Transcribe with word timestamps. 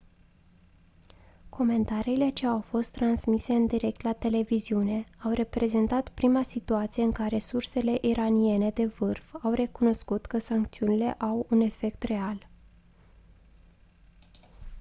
comentariile 1.49 2.29
ce 2.29 2.47
au 2.47 2.61
fost 2.61 2.91
transmise 2.91 3.53
în 3.53 3.65
direct 3.67 4.01
la 4.01 4.13
televiziune 4.13 5.03
au 5.23 5.31
reprezentat 5.33 6.09
prima 6.09 6.43
situație 6.43 7.03
în 7.03 7.11
care 7.11 7.39
sursele 7.39 7.97
iraniene 8.01 8.69
de 8.69 8.85
vârf 8.85 9.33
au 9.41 9.53
recunoscut 9.53 10.25
că 10.25 10.37
sancțiunile 10.37 11.11
au 11.13 11.45
un 11.49 11.59
efect 11.61 12.03
real 12.03 12.47